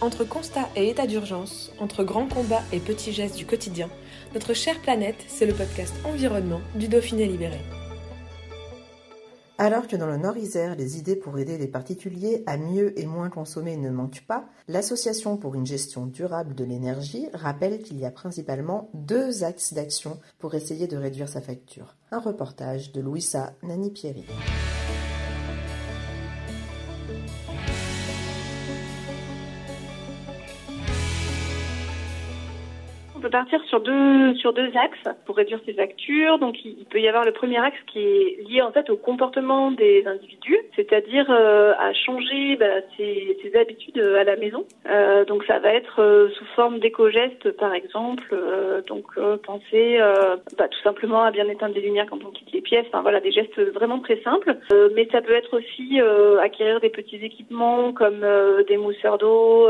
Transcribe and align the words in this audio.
Entre 0.00 0.24
constat 0.24 0.66
et 0.76 0.88
état 0.88 1.06
d'urgence, 1.06 1.72
entre 1.78 2.04
grands 2.04 2.26
combats 2.26 2.62
et 2.72 2.80
petits 2.80 3.12
gestes 3.12 3.36
du 3.36 3.44
quotidien, 3.44 3.90
notre 4.32 4.54
chère 4.54 4.80
planète, 4.80 5.22
c'est 5.28 5.44
le 5.44 5.52
podcast 5.52 5.92
Environnement 6.06 6.62
du 6.74 6.88
Dauphiné 6.88 7.26
Libéré. 7.26 7.60
Alors 9.58 9.86
que 9.86 9.96
dans 9.96 10.06
le 10.06 10.16
Nord-Isère, 10.16 10.74
les 10.74 10.96
idées 10.96 11.16
pour 11.16 11.38
aider 11.38 11.58
les 11.58 11.68
particuliers 11.68 12.42
à 12.46 12.56
mieux 12.56 12.98
et 12.98 13.04
moins 13.04 13.28
consommer 13.28 13.76
ne 13.76 13.90
manquent 13.90 14.24
pas, 14.26 14.46
l'Association 14.68 15.36
pour 15.36 15.54
une 15.54 15.66
gestion 15.66 16.06
durable 16.06 16.54
de 16.54 16.64
l'énergie 16.64 17.28
rappelle 17.34 17.82
qu'il 17.82 18.00
y 18.00 18.06
a 18.06 18.10
principalement 18.10 18.88
deux 18.94 19.44
axes 19.44 19.74
d'action 19.74 20.18
pour 20.38 20.54
essayer 20.54 20.86
de 20.86 20.96
réduire 20.96 21.28
sa 21.28 21.42
facture. 21.42 21.96
Un 22.10 22.20
reportage 22.20 22.92
de 22.92 23.02
Louisa 23.02 23.52
Nani-Pierry. 23.62 24.24
On 33.20 33.24
peut 33.24 33.28
partir 33.28 33.62
sur 33.64 33.80
deux 33.80 34.34
sur 34.36 34.54
deux 34.54 34.70
axes 34.74 35.14
pour 35.26 35.36
réduire 35.36 35.60
ses 35.66 35.74
factures. 35.74 36.38
Donc 36.38 36.64
il 36.64 36.86
peut 36.86 37.02
y 37.02 37.06
avoir 37.06 37.26
le 37.26 37.32
premier 37.32 37.58
axe 37.58 37.76
qui 37.92 37.98
est 37.98 38.48
lié 38.48 38.62
en 38.62 38.72
fait 38.72 38.88
au 38.88 38.96
comportement 38.96 39.70
des 39.70 40.06
individus, 40.06 40.56
c'est-à-dire 40.74 41.26
euh, 41.28 41.74
à 41.78 41.92
changer 41.92 42.56
bah, 42.56 42.80
ses, 42.96 43.36
ses, 43.42 43.54
habitudes 43.58 43.98
à 43.98 44.24
la 44.24 44.36
maison. 44.36 44.64
Euh, 44.88 45.26
donc 45.26 45.44
ça 45.44 45.58
va 45.58 45.74
être 45.74 46.00
euh, 46.00 46.30
sous 46.30 46.46
forme 46.56 46.78
d'éco-gestes 46.78 47.50
par 47.58 47.74
exemple. 47.74 48.24
Euh, 48.32 48.80
donc 48.88 49.04
euh, 49.18 49.36
penser 49.36 49.98
bah, 50.56 50.68
tout 50.68 50.80
simplement 50.82 51.22
à 51.22 51.30
bien 51.30 51.46
éteindre 51.46 51.74
les 51.74 51.82
lumières 51.82 52.06
quand 52.08 52.24
on 52.24 52.30
quitte 52.30 52.52
les 52.52 52.62
pièces. 52.62 52.86
Enfin 52.88 53.02
voilà 53.02 53.20
des 53.20 53.32
gestes 53.32 53.60
vraiment 53.74 53.98
très 53.98 54.22
simples. 54.22 54.56
mais 54.94 55.06
ça 55.12 55.20
peut 55.20 55.34
être 55.34 55.58
aussi 55.58 56.00
acquérir 56.42 56.80
des 56.80 56.88
petits 56.88 57.22
équipements 57.22 57.92
comme 57.92 58.24
des 58.66 58.78
mousseurs 58.78 59.18
d'eau, 59.18 59.68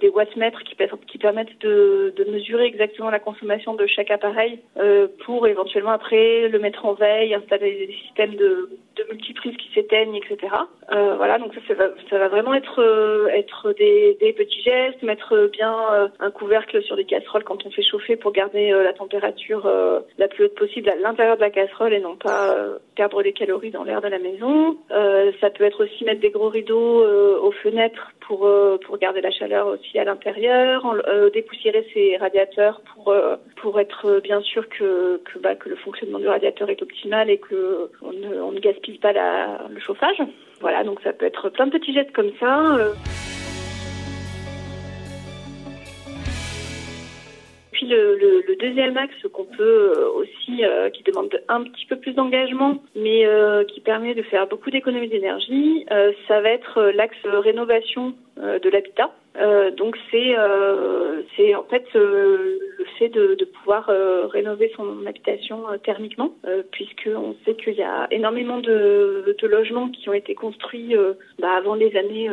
des 0.00 0.08
wattmètres 0.08 0.62
qui, 0.62 0.76
qui 1.08 1.18
permettent 1.18 1.60
de, 1.62 2.14
de 2.16 2.24
mesurer 2.30 2.75
exactement 2.76 3.10
la 3.10 3.18
consommation 3.18 3.74
de 3.74 3.86
chaque 3.86 4.10
appareil 4.10 4.60
euh, 4.76 5.08
pour 5.24 5.46
éventuellement 5.46 5.92
après 5.92 6.48
le 6.48 6.58
mettre 6.58 6.84
en 6.84 6.92
veille, 6.92 7.34
installer 7.34 7.86
des 7.86 7.92
systèmes 8.04 8.34
de, 8.34 8.68
de 8.96 9.04
multiprises 9.10 9.56
qui 9.56 9.72
s'éteignent, 9.74 10.14
etc. 10.14 10.54
Euh, 10.92 11.14
voilà, 11.16 11.38
donc 11.38 11.54
ça, 11.54 11.74
ça, 12.10 12.18
va, 12.18 12.28
vraiment 12.28 12.54
être 12.54 12.82
euh, 12.82 13.28
être 13.28 13.72
des, 13.72 14.18
des, 14.20 14.32
petits 14.34 14.62
gestes, 14.62 15.02
mettre 15.02 15.48
bien 15.52 15.74
un 16.20 16.30
couvercle 16.30 16.82
sur 16.82 16.96
des 16.96 17.04
casseroles 17.04 17.44
quand 17.44 17.64
on 17.64 17.70
fait 17.70 17.82
chauffer 17.82 18.16
pour 18.16 18.32
garder 18.32 18.70
la 18.70 18.92
température 18.92 19.70
la 20.18 20.28
plus 20.28 20.44
haute 20.44 20.54
possible 20.54 20.88
à 20.90 20.96
l'intérieur 20.96 21.36
de 21.36 21.40
la 21.40 21.50
casserole 21.50 21.94
et 21.94 22.00
non 22.00 22.16
pas 22.16 22.54
perdre 22.94 23.22
des 23.22 23.32
calories 23.32 23.70
dans 23.70 23.84
l'air 23.84 24.00
de 24.00 24.08
la 24.08 24.18
maison. 24.18 24.76
ça 25.40 25.50
peut 25.50 25.64
être 25.64 25.84
aussi 25.84 26.04
mettre 26.04 26.20
des 26.20 26.30
gros 26.30 26.48
rideaux 26.48 27.04
aux 27.06 27.52
fenêtres 27.52 28.12
pour 28.20 28.48
pour 28.84 28.98
garder 28.98 29.20
la 29.20 29.30
chaleur 29.30 29.66
aussi 29.68 29.98
à 29.98 30.04
l'intérieur, 30.04 30.82
dépoussiérer 31.32 31.86
ses 31.94 32.16
radiateurs 32.18 32.65
pour 32.94 33.14
pour 33.56 33.80
être 33.80 34.20
bien 34.22 34.40
sûr 34.42 34.64
bah, 35.40 35.54
que 35.54 35.68
le 35.68 35.76
fonctionnement 35.76 36.18
du 36.18 36.28
radiateur 36.28 36.70
est 36.70 36.82
optimal 36.82 37.30
et 37.30 37.38
que 37.38 37.90
on 38.02 38.12
ne, 38.52 38.58
gaspille 38.60 38.98
pas 38.98 39.12
le 39.12 39.80
chauffage. 39.80 40.22
Voilà, 40.60 40.84
donc 40.84 41.00
ça 41.02 41.12
peut 41.12 41.26
être 41.26 41.50
plein 41.50 41.66
de 41.66 41.72
petits 41.72 41.92
gestes 41.92 42.12
comme 42.12 42.32
ça. 42.40 42.76
Euh. 42.76 42.92
Puis 47.76 47.86
le, 47.88 48.56
deuxième 48.58 48.96
axe 48.96 49.14
qu'on 49.34 49.44
peut 49.44 49.92
euh, 49.94 50.08
aussi, 50.14 50.64
euh, 50.64 50.88
qui 50.88 51.02
demande 51.02 51.28
un 51.48 51.62
petit 51.62 51.84
peu 51.84 51.96
plus 51.96 52.14
d'engagement, 52.14 52.82
mais 52.94 53.26
euh, 53.26 53.64
qui 53.64 53.80
permet 53.80 54.14
de 54.14 54.22
faire 54.22 54.46
beaucoup 54.46 54.70
d'économies 54.70 55.08
d'énergie, 55.08 55.84
euh, 55.90 56.12
ça 56.26 56.40
va 56.40 56.48
être 56.48 56.84
l'axe 56.94 57.16
rénovation 57.24 58.14
de 58.38 58.68
l'habitat. 58.68 59.10
Donc 59.76 59.96
c'est 60.10 60.34
c'est 61.36 61.54
en 61.54 61.64
fait 61.64 61.86
de, 63.08 63.34
de 63.34 63.44
pouvoir 63.44 63.90
rénover 64.30 64.72
son 64.76 65.06
habitation 65.06 65.64
thermiquement, 65.84 66.34
puisque 66.70 67.08
on 67.14 67.34
sait 67.44 67.54
qu'il 67.54 67.74
y 67.74 67.82
a 67.82 68.06
énormément 68.10 68.58
de, 68.58 69.36
de, 69.40 69.46
logements 69.46 69.88
qui 69.88 70.08
ont 70.08 70.12
été 70.14 70.34
construits 70.34 70.94
bah, 71.38 71.52
avant 71.56 71.74
les 71.74 71.96
années 71.96 72.30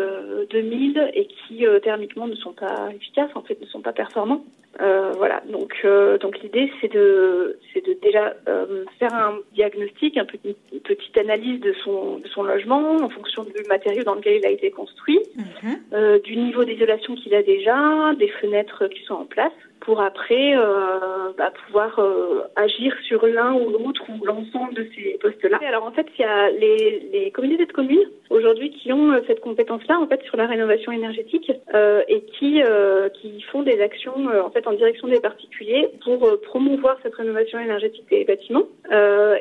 2000 0.50 1.12
et 1.13 1.25
qui 1.25 1.66
thermiquement 1.83 2.28
ne 2.28 2.35
sont 2.35 2.53
pas 2.53 2.89
efficaces, 2.95 3.31
en 3.35 3.41
fait 3.41 3.59
ne 3.62 3.67
sont 3.67 3.81
pas 3.81 3.94
performants. 3.94 4.44
Euh, 4.81 5.12
voilà, 5.17 5.44
donc 5.51 5.72
euh, 5.85 6.17
donc 6.17 6.39
l'idée 6.41 6.72
c'est 6.81 6.91
de 6.91 7.59
c'est 7.72 7.85
de 7.85 7.95
déjà 8.01 8.33
euh, 8.47 8.85
faire 8.97 9.13
un 9.13 9.38
diagnostic, 9.53 10.17
un 10.17 10.25
petit, 10.25 10.56
une 10.73 10.79
petite 10.79 11.16
analyse 11.16 11.59
de 11.59 11.73
son 11.83 12.17
de 12.17 12.28
son 12.29 12.41
logement 12.41 12.95
en 12.95 13.09
fonction 13.09 13.44
du 13.44 13.51
matériau 13.69 14.03
dans 14.03 14.16
lequel 14.16 14.38
il 14.38 14.45
a 14.47 14.50
été 14.50 14.72
construit, 14.72 15.19
mhm. 15.35 16.19
du 16.23 16.38
niveau 16.38 16.63
d'isolation 16.63 17.13
qu'il 17.13 17.35
a 17.35 17.44
déjà, 17.44 18.13
des 18.17 18.29
fenêtres 18.29 18.88
qui 18.88 19.03
sont 19.03 19.13
en 19.13 19.25
place, 19.25 19.53
pour 19.83 20.01
après 20.01 20.55
euh, 20.55 21.31
bah, 21.38 21.51
pouvoir 21.66 21.99
euh, 21.99 22.44
agir 22.55 22.95
sur 23.07 23.25
l'un 23.27 23.53
ou 23.53 23.69
l'autre 23.69 24.03
ou 24.09 24.25
l'ensemble 24.25 24.73
de 24.73 24.88
ces 24.95 25.17
postes-là. 25.21 25.59
Alors 25.67 25.85
en 25.85 25.91
fait, 25.91 26.07
il 26.17 26.21
y 26.21 26.25
a 26.25 26.49
les, 26.49 27.09
les 27.11 27.31
communautés 27.31 27.66
de 27.66 27.71
communes 27.71 28.07
aujourd'hui 28.33 28.71
qui 28.71 28.91
ont 28.91 29.11
euh, 29.11 29.21
cette 29.27 29.39
compétence-là 29.39 29.99
en 29.99 30.07
fait 30.07 30.21
sur 30.23 30.38
la 30.38 30.47
rénovation 30.47 30.91
énergétique 30.91 31.51
euh, 31.73 32.01
et 32.07 32.21
qui 32.21 32.61
euh, 32.63 33.09
qui 33.09 33.41
font 33.51 33.63
des 33.63 33.79
actions 33.81 34.27
en 34.44 34.49
fait 34.49 34.66
en 34.67 34.73
direction 34.73 35.07
des 35.07 35.19
particuliers 35.19 35.89
pour 36.03 36.39
promouvoir 36.41 36.97
cette 37.03 37.15
rénovation 37.15 37.59
énergétique 37.59 38.05
des 38.09 38.25
bâtiments 38.25 38.67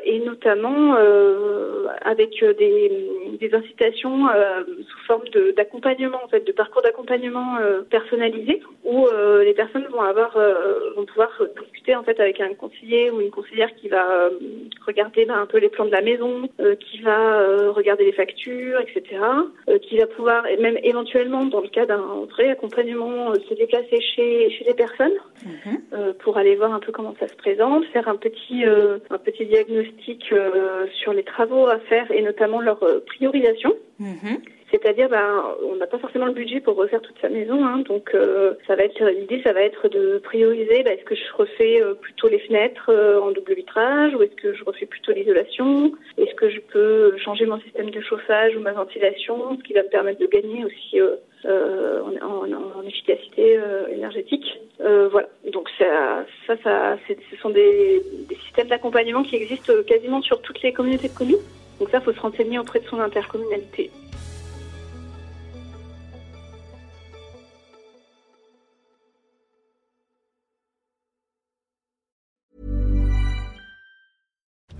et 0.05 0.19
notamment 0.19 0.95
avec 2.01 2.43
des, 2.43 3.09
des 3.39 3.53
incitations 3.53 4.27
sous 4.67 5.05
forme 5.07 5.23
d'accompagnement 5.55 6.19
en 6.23 6.27
fait 6.27 6.45
de 6.45 6.51
parcours 6.51 6.81
d'accompagnement 6.81 7.57
personnalisé 7.89 8.61
où 8.83 9.07
les 9.43 9.53
personnes 9.53 9.87
vont 9.91 10.01
avoir 10.01 10.32
euh, 10.37 10.93
vont 10.95 11.05
pouvoir 11.05 11.29
discuter 11.61 11.95
en 11.95 12.03
fait 12.03 12.19
avec 12.19 12.39
un 12.39 12.53
conseiller 12.53 13.11
ou 13.11 13.21
une 13.21 13.31
conseillère 13.31 13.73
qui 13.75 13.87
va 13.87 14.09
euh, 14.09 14.29
regarder 14.85 15.25
ben, 15.25 15.35
un 15.35 15.45
peu 15.45 15.57
les 15.57 15.69
plans 15.69 15.85
de 15.85 15.91
la 15.91 16.01
maison, 16.01 16.49
euh, 16.59 16.75
qui 16.75 17.01
va 17.01 17.71
regarder 17.71 18.05
les 18.05 18.11
factures, 18.11 18.79
etc. 18.79 19.19
qui 19.81 19.97
va 19.97 20.07
pouvoir 20.07 20.45
et 20.47 20.57
même 20.57 20.77
éventuellement 20.83 21.45
dans 21.45 21.61
le 21.61 21.67
cas 21.67 21.85
d'un 21.85 22.25
vrai 22.29 22.49
accompagnement 22.49 23.33
se 23.33 23.53
déplacer 23.53 24.01
chez 24.01 24.49
chez 24.51 24.65
les 24.65 24.73
personnes 24.73 25.17
mhm. 25.45 26.13
pour 26.23 26.37
aller 26.37 26.55
voir 26.55 26.73
un 26.73 26.79
peu 26.79 26.91
comment 26.91 27.15
ça 27.19 27.27
se 27.27 27.35
présente, 27.35 27.85
faire 27.85 28.07
un 28.07 28.15
petit 28.15 28.63
un 28.65 29.17
petit 29.17 29.45
diagnostic 29.45 30.33
sur 30.93 31.13
les 31.13 31.23
travaux 31.23 31.67
à 31.67 31.79
faire 31.79 32.11
et 32.11 32.21
notamment 32.21 32.61
leur 32.61 32.79
priorisation. 33.05 33.73
Mhm. 33.99 34.41
C'est-à-dire, 34.73 35.07
ben, 35.07 35.43
on 35.69 35.75
n'a 35.75 35.85
pas 35.85 35.99
forcément 35.99 36.25
le 36.25 36.33
budget 36.33 36.59
pour 36.59 36.75
refaire 36.75 36.99
toute 36.99 37.19
sa 37.21 37.29
maison, 37.29 37.63
hein, 37.63 37.83
donc 37.87 38.09
euh, 38.15 38.55
ça 38.65 38.75
va 38.75 38.83
être 38.85 39.05
l'idée, 39.05 39.39
ça 39.43 39.53
va 39.53 39.61
être 39.61 39.87
de 39.87 40.17
prioriser. 40.17 40.81
Ben, 40.81 40.97
est-ce 40.97 41.03
que 41.03 41.13
je 41.13 41.21
refais 41.37 41.79
euh, 41.79 41.93
plutôt 41.93 42.27
les 42.27 42.39
fenêtres 42.39 42.89
euh, 42.89 43.21
en 43.21 43.29
double 43.29 43.53
vitrage, 43.53 44.15
ou 44.15 44.23
est-ce 44.23 44.33
que 44.33 44.55
je 44.55 44.63
refais 44.63 44.87
plutôt 44.87 45.11
l'isolation? 45.11 45.91
Est-ce 46.17 46.33
que 46.33 46.49
je 46.49 46.59
peux 46.59 47.15
changer 47.19 47.45
mon 47.45 47.59
système 47.59 47.91
de 47.91 48.01
chauffage 48.01 48.55
ou 48.55 48.61
ma 48.61 48.71
ventilation, 48.71 49.55
ce 49.57 49.63
qui 49.63 49.73
va 49.73 49.83
me 49.83 49.89
permettre 49.89 50.19
de 50.19 50.25
gagner 50.25 50.65
aussi 50.65 50.99
en, 51.45 52.81
efficacité 52.87 53.59
énergétique? 53.91 54.59
voilà. 54.79 55.27
Donc 55.51 55.69
ça, 55.77 56.25
ce 56.47 57.35
sont 57.39 57.51
des, 57.51 58.01
des 58.27 58.35
systèmes 58.37 58.69
d'accompagnement 58.69 59.21
qui 59.21 59.35
existent 59.35 59.73
quasiment 59.85 60.23
sur 60.23 60.41
toutes 60.41 60.63
les 60.63 60.73
communautés 60.73 61.09
de 61.09 61.15
communes. 61.15 61.37
Donc 61.79 61.89
ça, 61.89 61.99
il 61.99 62.03
faut 62.05 62.13
se 62.13 62.19
renseigner 62.19 62.57
auprès 62.57 62.79
de 62.79 62.85
son 62.85 62.99
intercommunalité. 62.99 63.91